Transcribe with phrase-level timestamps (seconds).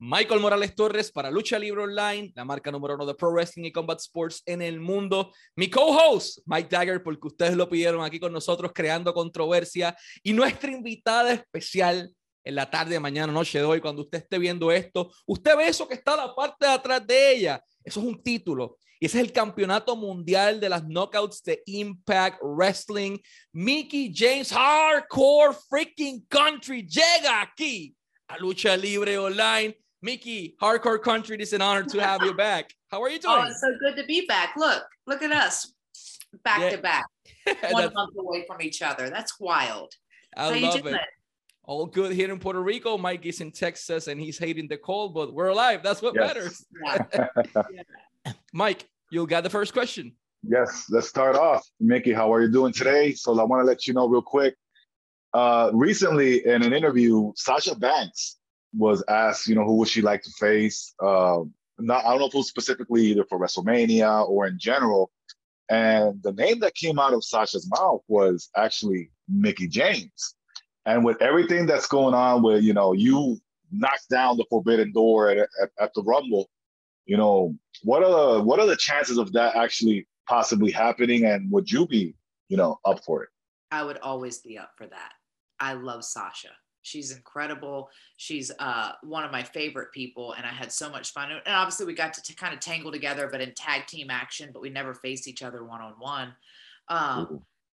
[0.00, 3.72] Michael Morales Torres para Lucha Libre Online, la marca número uno de Pro Wrestling y
[3.72, 5.32] Combat Sports en el mundo.
[5.56, 9.96] Mi co-host, Mike Dagger, porque ustedes lo pidieron aquí con nosotros creando controversia.
[10.22, 12.12] Y nuestra invitada especial
[12.44, 15.88] en la tarde, mañana, noche de hoy, cuando usted esté viendo esto, usted ve eso
[15.88, 17.60] que está a la parte de atrás de ella.
[17.82, 18.78] Eso es un título.
[19.00, 23.18] Y ese es el campeonato mundial de las knockouts de Impact Wrestling.
[23.52, 27.96] Mickey James Hardcore Freaking Country llega aquí
[28.28, 29.76] a Lucha Libre Online.
[30.00, 32.72] Mickie, Hardcore Country, it is an honor to have you back.
[32.90, 33.36] How are you doing?
[33.38, 34.54] Oh, it's so good to be back.
[34.56, 35.72] Look, look at us
[36.44, 36.70] back yeah.
[36.70, 37.06] to back,
[37.70, 39.10] one month away from each other.
[39.10, 39.92] That's wild.
[40.36, 41.00] I How love it.
[41.64, 42.96] All good here in Puerto Rico.
[42.96, 45.82] Mike is in Texas and he's hating the cold, but we're alive.
[45.82, 46.26] That's what yes.
[46.26, 46.64] matters.
[48.24, 48.32] Yeah.
[48.52, 50.12] Mike, you got the first question.
[50.42, 51.66] Yes, let's start off.
[51.80, 53.12] Mickie, how are you doing today?
[53.12, 54.54] So I want to let you know real quick.
[55.34, 58.38] Uh, recently, in an interview, Sasha Banks
[58.76, 60.94] was asked, you know, who would she like to face?
[61.02, 61.40] Uh,
[61.78, 65.10] not, I don't know if it was specifically either for WrestleMania or in general.
[65.70, 70.34] And the name that came out of Sasha's mouth was actually Mickie James.
[70.86, 73.38] And with everything that's going on, with you know, you
[73.70, 76.48] knocked down the forbidden door at, at, at the Rumble,
[77.04, 81.26] you know, what are the, what are the chances of that actually possibly happening?
[81.26, 82.14] And would you be,
[82.48, 83.28] you know, up for it?
[83.70, 85.12] I would always be up for that.
[85.60, 86.48] I love Sasha.
[86.82, 87.90] She's incredible.
[88.16, 91.30] She's uh, one of my favorite people, and I had so much fun.
[91.30, 94.50] And obviously, we got to, to kind of tangle together, but in tag team action.
[94.52, 96.34] But we never faced each other one on one.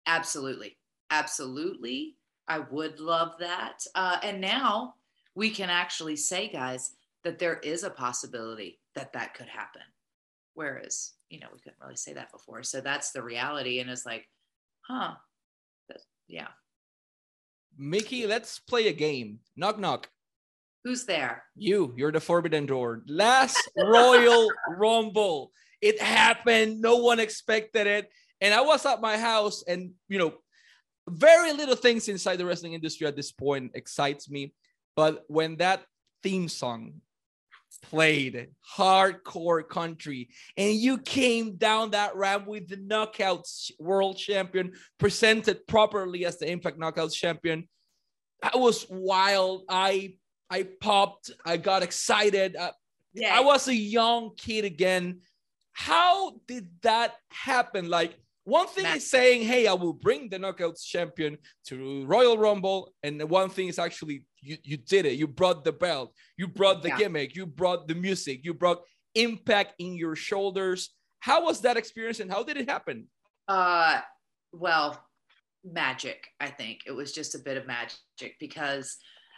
[0.07, 0.77] Absolutely,
[1.11, 2.17] absolutely.
[2.49, 3.85] I would love that.
[3.95, 4.95] Uh, and now
[5.35, 9.83] we can actually say, guys, that there is a possibility that that could happen.
[10.55, 12.63] Whereas, you know, we couldn't really say that before.
[12.63, 13.81] So that's the reality.
[13.81, 14.29] And it's like,
[14.83, 15.13] huh,
[16.27, 16.49] yeah,
[17.81, 19.39] Mickie, let's play a game.
[19.57, 20.11] Knock, knock.
[20.85, 21.45] Who's there?
[21.57, 21.95] You.
[21.97, 23.05] You're the Forbidden Door.
[23.07, 25.51] Last Royal Rumble.
[25.81, 26.83] It happened.
[26.83, 28.11] No one expected it.
[28.43, 30.35] And I was at my house, and you know,
[31.09, 34.53] very little things inside the wrestling industry at this point excites me.
[34.95, 35.83] But when that
[36.23, 37.01] theme song
[37.83, 45.67] played hardcore country and you came down that ramp with the knockouts world champion presented
[45.67, 47.69] properly as the impact knockouts champion.
[48.43, 49.65] That was wild.
[49.69, 50.15] I
[50.49, 51.31] i popped.
[51.45, 52.57] I got excited.
[52.57, 52.73] Uh,
[53.15, 53.37] yeah.
[53.37, 55.21] i was a young kid again.
[55.73, 57.89] How did that happen?
[57.89, 62.95] Like one thing is saying, "Hey, I will bring the Knockouts champion to Royal Rumble,"
[63.03, 65.15] and the one thing is actually you you did it.
[65.15, 66.99] You brought the belt, you brought the yeah.
[66.99, 68.81] gimmick, you brought the music, you brought
[69.15, 70.91] impact in your shoulders.
[71.21, 73.09] How was that experience, and how did it happen?
[73.47, 74.01] Uh,
[74.53, 75.05] well,
[75.65, 76.29] magic.
[76.41, 78.97] I think it was just a bit of magic because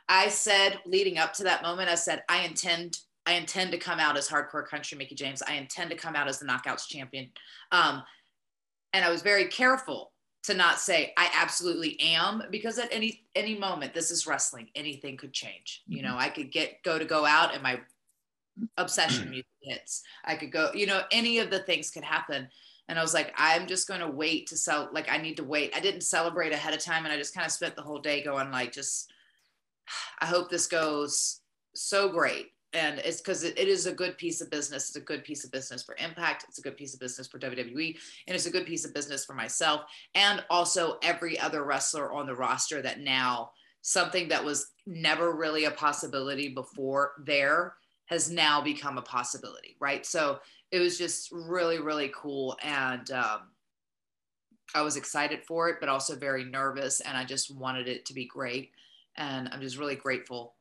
[0.08, 4.00] I said leading up to that moment, I said I intend I intend to come
[4.00, 5.42] out as hardcore country Mickie James.
[5.42, 7.30] I intend to come out as the knockouts champion.
[7.70, 8.02] Um,
[8.92, 10.12] and I was very careful
[10.44, 14.68] to not say I absolutely am because at any any moment this is wrestling.
[14.74, 15.82] Anything could change.
[15.86, 16.20] You know mm-hmm.
[16.20, 17.80] I could get go to go out and my
[18.76, 20.02] obsession music hits.
[20.24, 22.48] I could go you know any of the things could happen.
[22.88, 25.44] And I was like I'm just going to wait to sell like I need to
[25.44, 25.72] wait.
[25.76, 28.22] I didn't celebrate ahead of time and I just kind of spent the whole day
[28.22, 29.12] going like just
[30.20, 31.40] I hope this goes
[31.74, 34.88] so great and it's because it, is a good piece of business.
[34.88, 36.44] It's a good piece of business for Impact.
[36.48, 37.96] It's a good piece of business for WWE,
[38.26, 39.82] and it's a good piece of business for myself,
[40.14, 43.50] and also every other wrestler on the roster that now
[43.82, 47.74] something that was never really a possibility before there
[48.06, 50.06] has now become a possibility, right?
[50.06, 50.38] So
[50.70, 53.40] it was just really, really cool, and um,
[54.74, 58.14] I was excited for it, but also very nervous, and I just wanted it to
[58.14, 58.70] be great,
[59.16, 60.54] and I'm just really grateful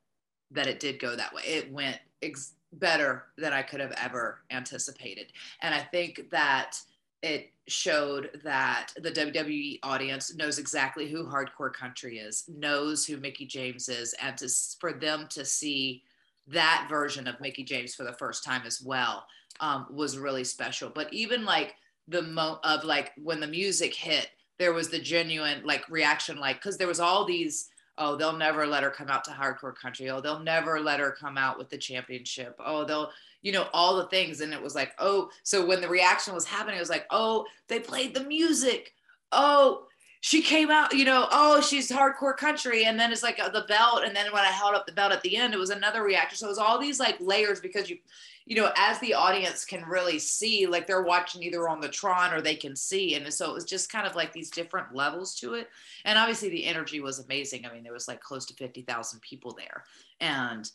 [0.52, 1.44] that it did go that way.
[1.46, 5.32] It went ex- better than I could have ever anticipated.
[5.62, 6.78] And I think that
[7.22, 13.46] it showed that the WWE audience knows exactly who Hardcore Country is, knows who Mickie
[13.46, 16.04] James is, and to, for them to see
[16.48, 19.26] that version of Mickie James for the first time as well
[19.60, 20.90] um, was really special.
[20.90, 21.76] But even like
[22.08, 26.58] the mo of like when the music hit, there was the genuine like reaction, like
[26.58, 27.70] because there was all these
[28.02, 30.10] oh they'll never let her come out to hardcore country.
[30.10, 32.60] Oh they'll never let her come out with the championship.
[32.60, 33.12] Oh they'll
[33.44, 34.42] you know all the things.
[34.42, 37.46] And it was like oh so when the reaction was happening it was like oh
[37.68, 38.94] they played the music.
[39.32, 39.86] Oh
[40.22, 43.66] she came out you know oh she's hardcore country and then it's like uh, the
[43.68, 46.04] belt and then when i held up the belt at the end it was another
[46.04, 47.98] reaction so it was all these like layers because you
[48.46, 52.34] you know, as the audience can really see, like they're watching either on the Tron
[52.34, 53.16] or they can see.
[53.16, 55.70] And so it was just kind of like these different levels to it.
[56.06, 57.66] And obviously the energy was amazing.
[57.66, 59.84] I mean, there was like close to 50,000 people there.
[60.20, 60.70] And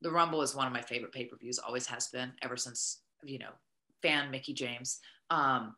[0.00, 1.58] the Rumble is one of my favorite pay per views.
[1.58, 3.50] Always has been ever since you know
[4.00, 5.00] fan Mickie James.
[5.28, 5.74] Um,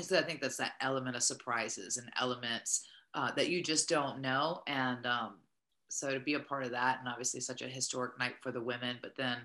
[0.00, 4.20] so I think that's that element of surprises and elements uh, that you just don't
[4.20, 4.62] know.
[4.66, 5.34] And um,
[5.88, 8.60] so to be a part of that, and obviously such a historic night for the
[8.60, 9.38] women, but then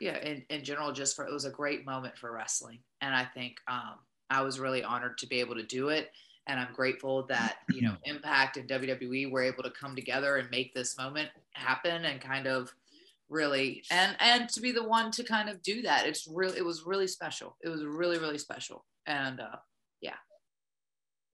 [0.00, 2.78] yeah, in, in general, just for it was a great moment for wrestling.
[3.00, 3.94] And I think um,
[4.28, 6.10] I was really honored to be able to do it.
[6.48, 10.50] And I'm grateful that, you know, Impact and WWE were able to come together and
[10.50, 12.72] make this moment happen and kind of
[13.28, 16.06] really and and to be the one to kind of do that.
[16.06, 17.56] It's really it was really special.
[17.62, 18.84] It was really, really special.
[19.06, 19.56] And uh.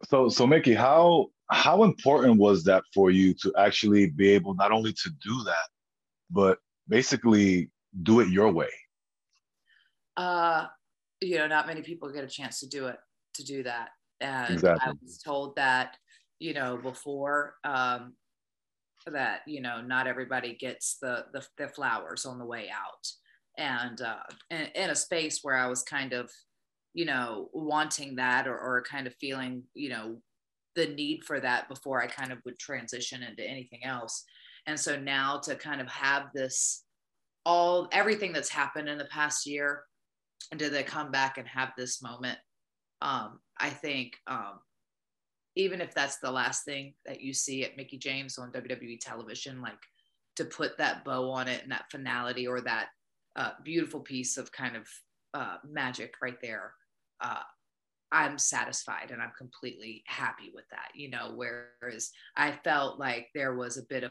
[0.04, 4.72] So so Mickie, how how important was that for you to actually be able not
[4.72, 5.68] only to do that,
[6.30, 6.58] but
[6.88, 7.70] basically
[8.02, 8.70] do it your way?
[10.16, 10.66] Uh,
[11.20, 12.96] you know, not many people get a chance to do it,
[13.34, 13.90] to do that.
[14.20, 14.90] And Exactly.
[14.90, 15.96] I was told that,
[16.38, 18.14] you know, before, um,
[19.06, 23.06] that, you know, not everybody gets the, the, the flowers on the way out.
[23.58, 26.30] And uh, in, in a space where I was kind of,
[26.94, 30.18] you know, wanting that or, or kind of feeling, you know,
[30.74, 34.24] the need for that before I kind of would transition into anything else.
[34.66, 36.84] And so now to kind of have this
[37.44, 39.82] all everything that's happened in the past year
[40.50, 42.38] and to they come back and have this moment
[43.00, 44.60] um, i think um,
[45.56, 49.60] even if that's the last thing that you see at mickie james on wwe television
[49.60, 49.78] like
[50.36, 52.88] to put that bow on it and that finality or that
[53.36, 54.86] uh, beautiful piece of kind of
[55.34, 56.74] uh, magic right there
[57.22, 57.42] uh,
[58.10, 63.54] i'm satisfied and i'm completely happy with that you know whereas i felt like there
[63.54, 64.10] was a bit of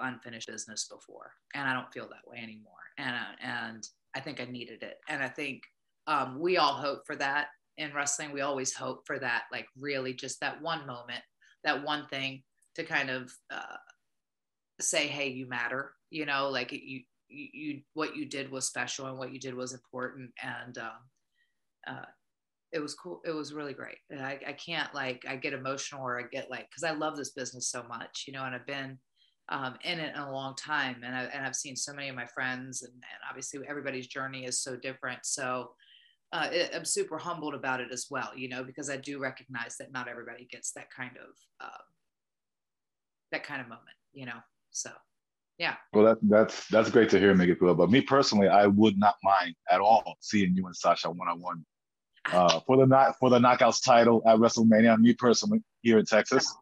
[0.00, 4.40] unfinished business before and i don't feel that way anymore and uh, and i think
[4.40, 5.62] i needed it and i think
[6.08, 7.48] um, we all hope for that
[7.78, 8.32] in wrestling.
[8.32, 11.22] We always hope for that like really just that one moment
[11.64, 12.42] that one thing
[12.74, 13.76] to kind of uh,
[14.80, 19.06] say hey you matter you know like you, you you what you did was special
[19.06, 20.90] and what you did was important and um,
[21.86, 22.04] uh,
[22.72, 26.02] it was cool it was really great and I, I can't like i get emotional
[26.02, 28.66] or i get like because i love this business so much you know and i've
[28.66, 28.98] been
[29.48, 31.02] um, in it in a long time.
[31.04, 34.44] And, I, and I've seen so many of my friends, and, and obviously everybody's journey
[34.44, 35.20] is so different.
[35.24, 35.72] So
[36.32, 39.76] uh, it, I'm super humbled about it as well, you know, because I do recognize
[39.78, 41.82] that not everybody gets that kind of um,
[43.32, 44.38] that kind of moment, you know.
[44.70, 44.90] So
[45.58, 45.74] yeah.
[45.92, 47.74] Well, that, that's that's great to hear, Quill.
[47.74, 51.40] But me personally, I would not mind at all seeing you and Sasha one on
[51.40, 51.64] one
[52.30, 54.98] uh, for the not for the knockouts title at WrestleMania.
[54.98, 56.54] Me personally, here in Texas.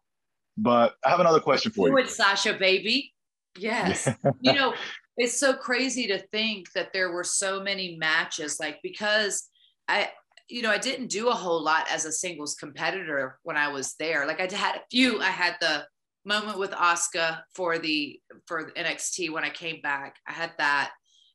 [0.57, 1.97] But I have another question for Do you.
[1.99, 3.13] it, Sasha, baby.
[3.57, 4.07] Yes.
[4.41, 4.73] you know,
[5.17, 9.49] it's so crazy to think that there were so many matches, like because
[9.87, 10.09] I,
[10.49, 13.95] you know, I didn't do a whole lot as a singles competitor when I was
[13.95, 14.25] there.
[14.25, 15.21] Like I had a few.
[15.21, 15.85] I had the
[16.25, 20.15] moment with Asuka for the for NXT when I came back.
[20.27, 20.91] I had that.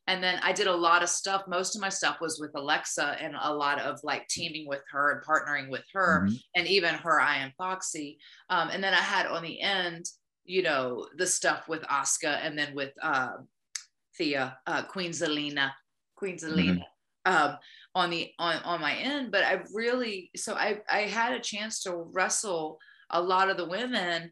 [0.07, 1.43] And then I did a lot of stuff.
[1.47, 5.11] Most of my stuff was with Alexa and a lot of like teaming with her
[5.11, 6.41] and partnering with her Mhm.
[6.55, 8.19] and even her, I am Foxy.
[8.49, 10.05] Um, and then I had on the end,
[10.45, 13.37] you know, the stuff with Asuka and then with uh,
[14.17, 15.73] Thea, uh, Queen Zelina,
[16.15, 16.83] Queen Zelina.
[17.25, 17.57] Um,
[17.93, 21.81] on the on on my end, but I really so I I had a chance
[21.81, 24.31] to wrestle a lot of the women,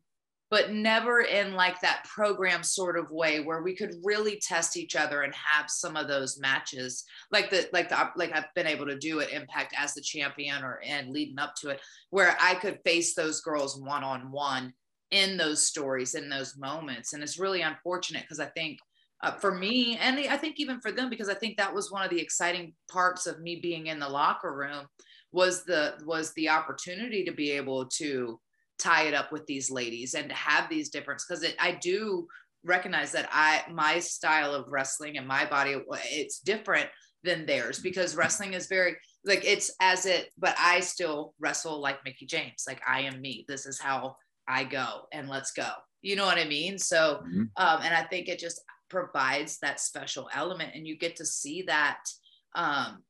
[0.56, 4.96] but never in like that program sort of way where we could really test each
[4.96, 7.04] other and have some of those matches.
[7.30, 10.64] Like the like the like I've been able to do at Impact as the champion
[10.64, 14.72] or and leading up to it where I could face those girls one on one
[15.12, 17.12] in those stories in those moments.
[17.12, 18.80] And it's really unfortunate because I think
[19.24, 22.06] uh, for me and I think even for them because I think that was one
[22.06, 24.86] of the exciting parts of me being in the locker room
[25.34, 28.40] was the was the opportunity to be able to
[28.78, 32.28] tie it up with these ladies and to have these difference because I do
[32.64, 35.76] recognize that I my style of wrestling and my body
[36.12, 36.90] it's different
[37.24, 42.00] than theirs because wrestling is very like it's as it but I still wrestle like
[42.06, 42.66] Mickie James.
[42.68, 43.46] Like I am me.
[43.48, 44.16] This is how
[44.48, 45.70] I go and let's go.
[46.02, 46.78] You know what I mean?
[46.78, 47.50] So Mhm.
[47.58, 51.64] um and I think it just provides that special element and you get to see
[51.64, 52.00] that
[52.56, 53.04] um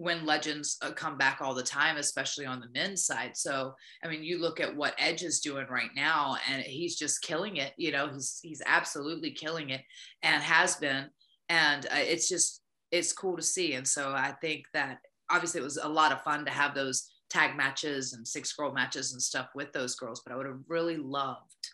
[0.00, 3.36] when legends uh, come back all the time, especially on the men's side.
[3.36, 7.20] So, I mean, you look at what Edge is doing right now, and he's just
[7.20, 7.74] killing it.
[7.76, 9.82] You know, he's he's absolutely killing it,
[10.22, 11.10] and has been.
[11.50, 13.74] And uh, it's just it's cool to see.
[13.74, 17.06] And so, I think that obviously it was a lot of fun to have those
[17.28, 20.22] tag matches and six girl matches and stuff with those girls.
[20.24, 21.68] But I would have really loved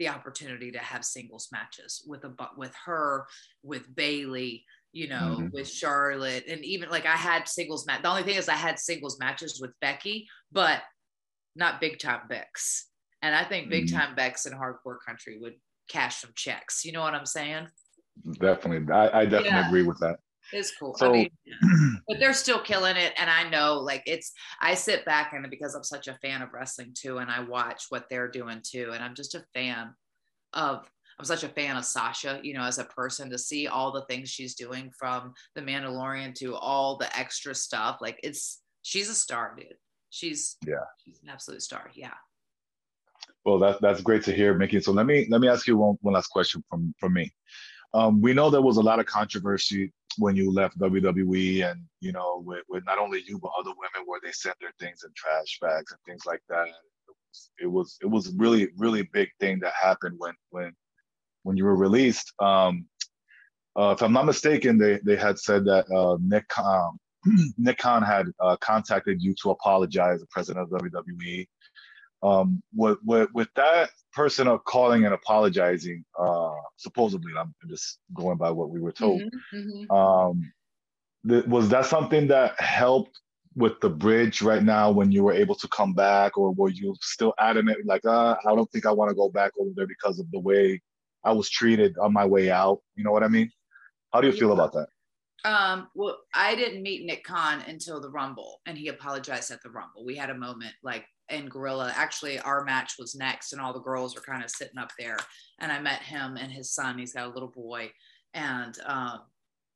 [0.00, 3.28] the opportunity to have singles matches with a with her,
[3.62, 5.52] with Bayley you know, Mhm.
[5.52, 8.02] with Charlotte, and even like I had singles match.
[8.02, 10.82] The only thing is I had singles matches with Becky, but
[11.54, 12.88] not big time Bex.
[13.22, 13.92] And I think big Mhm.
[13.92, 16.84] time Bex in hardcore country would cash some checks.
[16.84, 17.68] You know what I'm saying?
[18.38, 18.92] definitely.
[18.92, 19.68] I, I definitely Yeah.
[19.68, 20.18] agree with that.
[20.52, 20.94] It's cool.
[20.96, 21.30] So- I mean,
[22.08, 23.14] but they're still killing it.
[23.16, 26.52] And I know like it's, I sit back and because I'm such a fan of
[26.52, 28.90] wrestling too, and I watch what they're doing too.
[28.92, 29.94] And I'm just a fan
[30.52, 33.92] of, I'm such a fan of Sasha, you know, as a person to see all
[33.92, 37.98] the things she's doing from The Mandalorian to all the extra stuff.
[38.00, 39.74] Like it's, she's a star, dude.
[40.08, 40.76] She's, Yeah.
[41.04, 41.90] she's an absolute star.
[41.94, 42.14] Yeah.
[43.44, 44.80] Well, that's that's great to hear, Mickie.
[44.80, 47.30] So let me let me ask you one, one last question from from me.
[47.92, 52.12] Um, we know there was a lot of controversy when you left WWE, and you
[52.12, 55.10] know, with, with not only you but other women, where they sent their things in
[55.14, 56.66] trash bags and things like that.
[57.58, 60.72] It was it was really really big thing that happened when when
[61.50, 62.32] when you were released.
[62.40, 62.86] Um,
[63.78, 66.98] uh, if I'm not mistaken, they they had said that uh, Nick um,
[67.58, 71.46] Nick Khan had uh, contacted you to apologize, the president of WWE
[72.22, 78.38] um, with, with with that person of calling and apologizing, uh, supposedly, I'm just going
[78.38, 79.22] by what we were told.
[79.22, 79.90] Mhm, mhm.
[79.90, 80.52] Um,
[81.28, 83.20] th- was that something that helped
[83.56, 86.96] with the bridge right now when you were able to come back, or were you
[87.02, 90.20] still adamant, like, uh, I don't think I want to go back over there because
[90.20, 90.80] of the way
[91.24, 92.80] I was treated on my way out?
[92.96, 93.50] You know what I mean?
[94.12, 94.88] How do you feel about that?
[95.44, 99.70] Um, well, I didn't meet Nick Khan until the Rumble, and he apologized at the
[99.70, 100.04] Rumble.
[100.04, 101.92] We had a moment like in Gorilla.
[101.94, 105.16] Actually, our match was next, and all the girls were kind of sitting up there.
[105.60, 106.98] And I met him and his son.
[106.98, 107.90] He's got a little boy,
[108.34, 109.20] and um,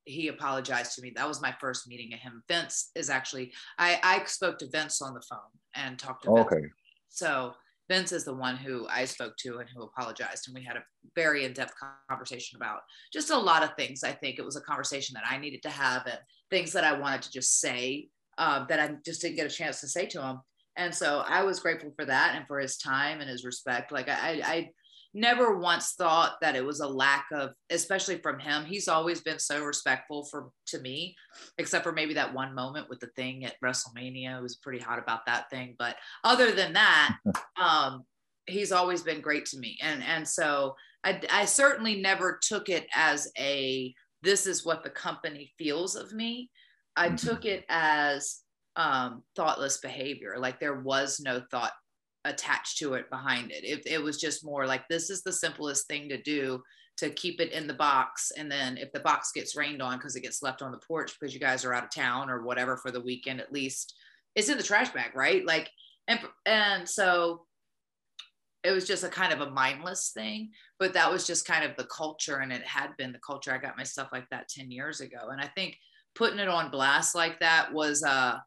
[0.04, 1.12] he apologized to me.
[1.14, 2.42] That was my first meeting of him.
[2.48, 5.38] Vince is actually I I spoke to Vince on the phone
[5.74, 6.46] and talked to Vince.
[6.46, 6.66] Okay,
[7.08, 7.54] So
[7.88, 10.46] Vince is the one who I spoke to and who apologized.
[10.46, 11.74] And we had a very in depth
[12.08, 12.80] conversation about
[13.12, 14.02] just a lot of things.
[14.02, 16.18] I think it was a conversation that I needed to have and
[16.50, 19.80] things that I wanted to just say uh, that I just didn't get a chance
[19.80, 20.40] to say to him.
[20.76, 23.92] And so I was grateful for that and for his time and his respect.
[23.92, 24.70] Like I, I
[25.14, 28.64] never once thought that it was a lack of, especially from him.
[28.64, 31.14] He's always been so respectful for to me,
[31.58, 34.38] except for maybe that one moment with the thing at WrestleMania.
[34.38, 35.76] It was pretty hot about that thing.
[35.78, 37.16] But other than that,
[37.60, 38.04] um,
[38.46, 39.78] he's always been great to me.
[39.80, 44.90] And and so I, I certainly never took it as a this is what the
[44.90, 46.50] company feels of me.
[46.96, 47.20] I Mhm.
[47.20, 48.40] took it as
[48.76, 50.36] um, thoughtless behavior.
[50.38, 51.72] Like there was no thought
[52.24, 53.64] attached to it behind it.
[53.64, 53.86] it.
[53.86, 56.62] It was just more like this is the simplest thing to do
[56.96, 58.32] to keep it in the box.
[58.36, 61.18] And then if the box gets rained on because it gets left on the porch
[61.18, 63.94] because you guys are out of town or whatever for the weekend, at least
[64.34, 65.44] it's in the trash bag, right?
[65.44, 65.70] Like,
[66.06, 67.46] and and so
[68.62, 71.76] it was just a kind of a mindless thing, but that was just kind of
[71.76, 73.52] the culture, and it had been the culture.
[73.52, 75.76] I got my stuff like that ten years ago, and I think
[76.14, 78.42] putting it on blast like that was a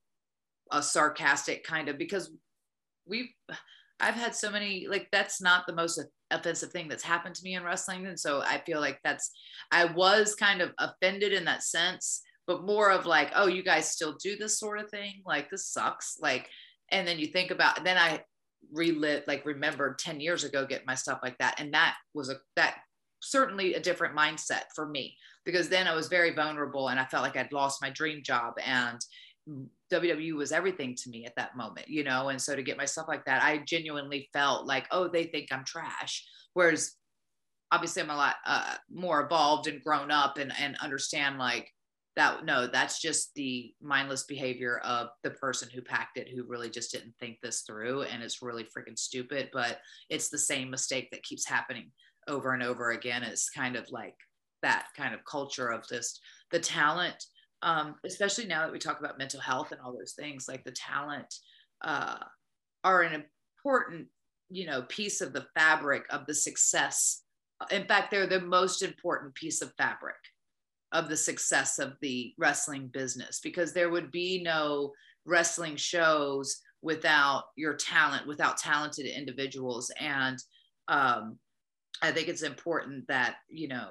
[0.72, 2.32] a sarcastic kind of because
[3.08, 3.30] we've
[4.00, 6.00] I've had so many like that's not the most
[6.30, 9.32] offensive thing that's happened to me in wrestling, and so I feel like that's
[9.72, 13.92] I was kind of offended in that sense, but more of like, oh, you guys
[13.92, 16.50] still do this sort of thing, like this sucks, like,
[16.90, 18.22] and then you think about then I
[18.72, 21.60] relit like remembered 10 years ago getting my stuff like that.
[21.60, 22.78] And that was a that
[23.22, 27.24] certainly a different mindset for me because then I was very vulnerable and I felt
[27.24, 29.00] like I'd lost my dream job and
[29.92, 32.30] WWE was everything to me at that moment, you know.
[32.30, 35.64] And so to get myself like that, I genuinely felt like, oh, they think I'm
[35.64, 36.26] trash.
[36.54, 36.94] Whereas
[37.72, 41.70] obviously I'm a lot uh, more evolved and grown up and, and understand like
[42.16, 42.46] that.
[42.46, 46.92] No, that's just the mindless behavior of the person who packed it, who really just
[46.92, 48.04] didn't think this through.
[48.04, 51.92] And it's really freaking stupid, but it's the same mistake that keeps happening
[52.28, 53.24] over and over again.
[53.24, 54.16] It's kind of like
[54.64, 56.20] that kind of culture of just
[56.52, 57.24] the talent
[57.62, 60.72] um, especially now that we talk about mental health and all those things, like the
[60.72, 61.34] talent
[61.84, 62.18] uh,
[62.84, 63.24] are an
[63.64, 64.08] important,
[64.50, 67.24] you know, piece of the fabric of the success.
[67.72, 70.16] In fact, they're the most important piece of fabric
[70.92, 74.94] of the success of the wrestling business because there would be no
[75.26, 79.92] wrestling shows without your talent, without talented individuals.
[80.00, 80.38] And
[80.88, 81.38] um,
[82.02, 83.90] I think it's important that, you know,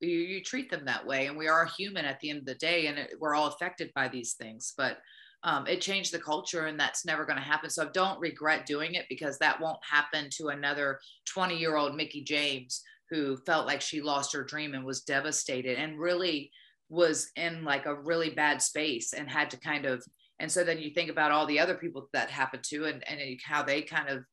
[0.00, 2.54] you, you treat them that way and we are human at the end of the
[2.54, 4.98] day and it, we're all affected by these things but
[5.42, 8.66] um, it changed the culture and that's never going to happen so i don't regret
[8.66, 13.66] doing it because that won't happen to another 20 year old mickie james who felt
[13.66, 16.50] like she lost her dream and was devastated and really
[16.88, 20.04] was in like a really bad space and had to kind of
[20.38, 23.20] and so then you think about all the other people that happened to and, and
[23.42, 24.24] how they kind of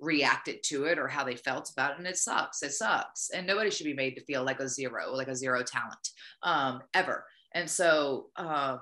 [0.00, 3.30] reacted to it or how they felt about it and it sucks it sucks.
[3.30, 6.08] And nobody should be made to feel like a zero like a zero talent
[6.42, 7.24] um ever.
[7.52, 8.80] And so um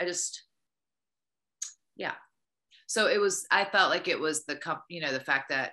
[0.00, 0.44] i just
[1.96, 2.14] yeah.
[2.86, 5.72] So it was i felt like it was the comp you know the fact that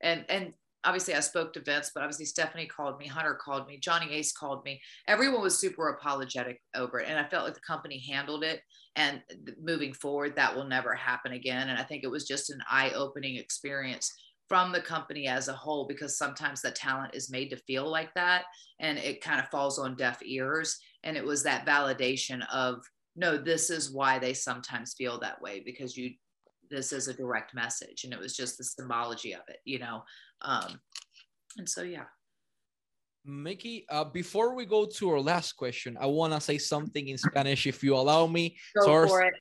[0.00, 0.52] and and
[0.88, 4.32] obviously I spoke to Vince, but obviously Stephanie called me, Hunter called me, Johnny Ace
[4.32, 4.80] called me.
[5.06, 7.08] Everyone was super apologetic over it.
[7.10, 8.62] And I felt like the company handled it.
[8.96, 9.20] And
[9.62, 11.68] moving forward, that will never happen again.
[11.68, 14.10] And I think it was just an eye opening experience
[14.48, 18.14] from the company as a whole because sometimes the talent is made to feel like
[18.14, 18.44] that
[18.80, 20.78] and it kind of falls on deaf ears.
[21.04, 22.80] And it was that validation of,
[23.14, 26.14] no, this is why they sometimes feel that way because you
[26.70, 30.02] this is a direct message and it was just the symbology of it you know
[30.42, 30.80] um
[31.56, 32.04] and so yeah
[33.24, 37.18] Mickie, uh, before we go to our last question, I want to say something in
[37.18, 38.56] Spanish if you allow me.
[38.78, 39.34] Go So our- for it.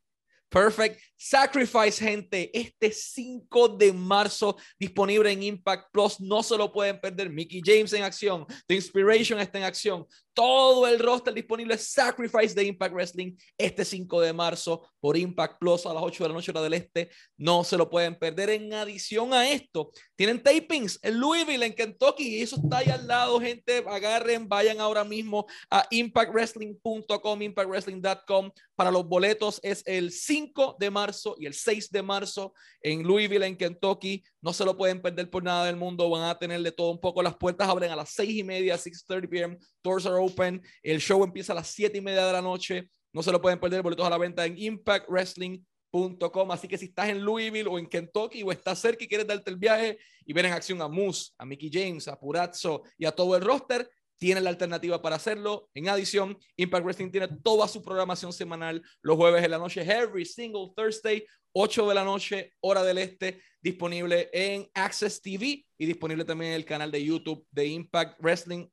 [0.50, 1.00] Perfect.
[1.18, 2.52] Sacrifice, gente.
[2.54, 6.20] Este 5 de marzo disponible en Impact Plus.
[6.20, 7.30] No se lo pueden perder.
[7.32, 8.46] Mickey James en acción.
[8.68, 10.06] The Inspiration está en acción.
[10.36, 11.76] Todo el roster disponible.
[11.80, 16.30] Sacrifice de Impact Wrestling este 5 de marzo por Impact Plus a las 8 de
[16.30, 17.10] la noche hora del este.
[17.36, 18.52] No se lo pueden perder.
[18.52, 22.38] En adición a esto, tienen tapings en Louisville, en Kentucky.
[22.38, 23.84] Y eso está ahí al lado, gente.
[23.88, 28.52] Agarren, vayan ahora mismo a impactwrestling.com, impactwrestling.com.
[28.76, 31.07] Para los boletos es el 5 de marzo
[31.38, 34.24] y el 6 de marzo en Louisville, en Kentucky.
[34.42, 36.10] No se lo pueden perder por nada del mundo.
[36.10, 37.22] Van a tenerle todo un poco.
[37.22, 39.58] Las puertas abren a las 6 y media, 6:30 p.m.
[39.84, 40.62] Doors are open.
[40.84, 42.90] El show empieza a las 7 y media de la noche.
[43.14, 43.82] No se lo pueden perder.
[43.82, 46.52] Boletos a la venta en impactwrestling.com.
[46.52, 49.50] Así que si estás en Louisville o en Kentucky o estás cerca y quieres darte
[49.50, 53.12] el viaje y ver en acción a Moose, a Mickey James, a Purazzo y a
[53.12, 55.70] todo el roster, tienen la alternativa para hacerlo.
[55.74, 60.26] En adición, Impact Wrestling tiene toda su programación semanal los jueves en la noche, every
[60.26, 66.26] single Thursday, 8 de la noche, hora del este, disponible en Access TV y disponible
[66.26, 68.68] también en el canal de YouTube de Impact Wrestling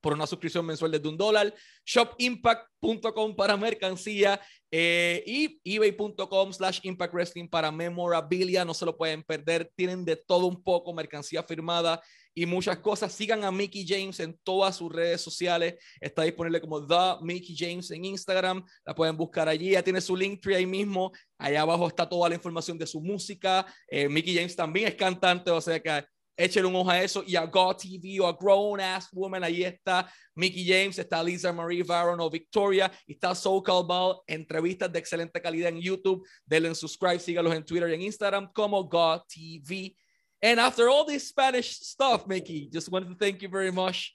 [0.00, 1.54] por una suscripción mensual desde un dólar,
[1.84, 9.22] shopimpact.com para mercancía eh, y ebay.com slash impact wrestling para memorabilia, no se lo pueden
[9.22, 12.00] perder, tienen de todo un poco, mercancía firmada
[12.34, 13.12] y muchas cosas.
[13.12, 17.90] Sigan a Mickey James en todas sus redes sociales, está disponible como The Mickey James
[17.90, 21.88] en Instagram, la pueden buscar allí, ya tiene su link tree ahí mismo, allá abajo
[21.88, 25.80] está toda la información de su música, eh, Mickey James también es cantante, o sea
[25.80, 26.04] que
[26.40, 29.44] échale un ojo a eso y a God TV o a Grown Ass Woman.
[29.44, 34.90] Ahí está Mickey James, está Lisa Marie Varon o Victoria, y está SoCal Ball, entrevistas
[34.90, 36.26] de excelente calidad en YouTube.
[36.44, 39.94] Denle en subscribe, sígalos en Twitter y en Instagram como God TV.
[40.42, 44.14] And after all this Spanish stuff, Mickie, just wanted to thank you very much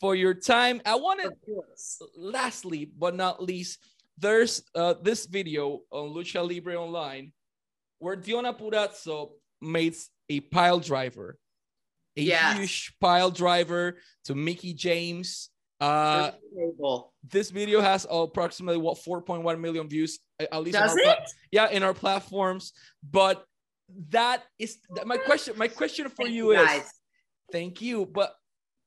[0.00, 0.80] for your time.
[0.84, 1.32] I wanted,
[2.16, 3.78] lastly but not least,
[4.18, 7.32] there's uh, this video on Lucha Libre Online
[7.98, 11.38] where Deonna Purrazzo makes a pile driver,
[12.16, 12.56] a Yes.
[12.58, 15.50] huge pile driver to Mickie James.
[15.80, 16.30] Uh,
[17.26, 20.76] this video has approximately what 4.1 million views, at least.
[20.76, 21.30] Does pla- it?
[21.50, 22.72] yeah, in our platforms.
[23.02, 23.44] But
[24.10, 25.54] that is that- my question.
[25.56, 26.82] My question for Thank you you, is,
[27.52, 28.06] thank you.
[28.06, 28.34] But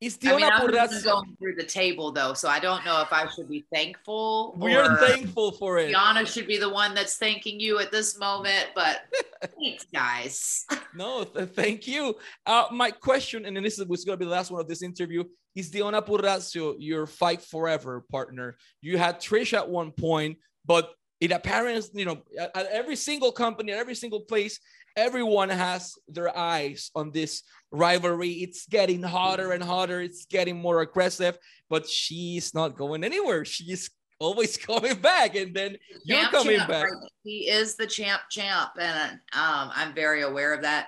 [0.04, 3.28] is I mean, I'm going through the table though, so I don't know if I
[3.30, 4.54] should be thankful.
[4.58, 5.94] We are thankful for it.
[5.96, 9.02] Deonna should be the one that's thanking you at this moment, but
[9.60, 10.66] thanks, guys.
[10.96, 12.16] No, th- thank you.
[12.46, 14.84] Uh, my question, and this is was going to be the last one of this
[14.84, 15.24] interview,
[15.56, 18.58] is Deonna Purrazzo your fight forever partner?
[18.82, 20.38] You had Trish at one point,
[20.68, 24.60] but it apparently, you know, at, at every single company, at every single place,
[24.96, 28.30] everyone has their eyes on this rivalry.
[28.30, 30.02] It's getting hotter and hotter.
[30.02, 31.38] It's getting more aggressive,
[31.70, 33.46] but she's not going anywhere.
[33.46, 36.84] She's always coming back, and then you're Champ, coming champ, back.
[36.86, 37.10] right?
[37.24, 40.88] He is the champ, champ, and um, I'm very aware of that.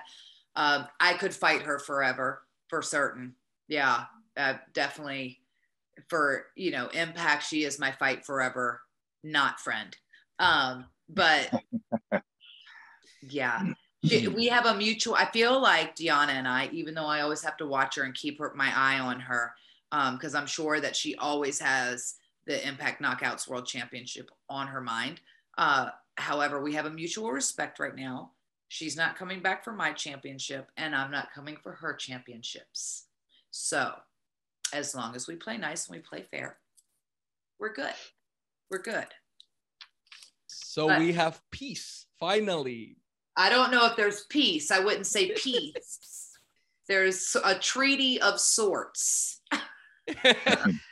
[0.54, 3.34] Um, I could fight her forever for certain.
[3.68, 4.04] Yeah,
[4.36, 5.40] uh, definitely.
[6.08, 8.80] For you know, impact, she is my fight forever,
[9.24, 9.96] not friend.
[10.38, 11.50] Um, but
[13.22, 13.74] yeah, She-
[14.34, 15.14] we have a mutual.
[15.14, 18.14] I feel like Deonna and I, even though I always have to watch her and
[18.14, 19.52] keep her my eye on her,
[19.90, 22.16] because I'm sure that she always has
[22.46, 25.20] the Impact Knockouts World Championship on her mind.
[25.58, 28.32] Uh, however, we have a mutual respect right now.
[28.68, 33.06] She's not coming back for my championship, and I'm not coming for her championships.
[33.50, 33.94] So,
[34.72, 36.58] as long as we play nice and we play fair,
[37.58, 37.94] we're good.
[38.70, 39.06] We're good.
[40.46, 42.98] So But- we have peace finally.
[43.36, 44.70] I don't know if there's peace.
[44.70, 46.30] I wouldn't say peace.
[46.88, 49.40] there's a treaty of sorts.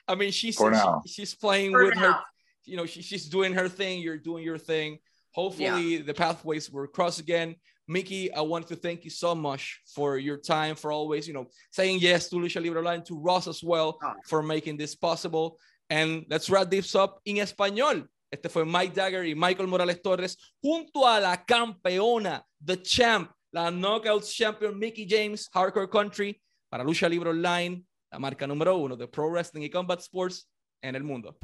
[0.08, 2.18] I mean, she's she- she's playing For with her.
[2.64, 4.00] You know, she, she's doing her thing.
[4.00, 4.98] You're doing your thing.
[5.32, 7.56] Hopefully, the pathways will cross again.
[7.86, 11.48] Mickie, I want to thank you so much for your time, for always, you know,
[11.70, 14.14] saying yes to Lucha Libre Online, to Ross as well, Oh.
[14.26, 15.58] for making this possible.
[15.90, 18.08] And let's wrap this up in español.
[18.34, 23.70] Este fue Mike Dagger y Michael Morales Torres junto a la campeona, The Champ, la
[23.70, 29.06] Knockouts Champion Mickey James, Hardcore Country, para Lucha Libre Online, la marca número uno de
[29.06, 30.50] Pro Wrestling y Combat Sports
[30.82, 31.38] en el mundo.